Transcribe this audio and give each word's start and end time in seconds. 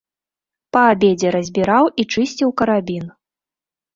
Па 0.77 0.81
абедзе 0.93 1.27
разбіраў 1.35 1.85
і 2.03 2.05
чысціў 2.13 2.49
карабін. 2.61 3.05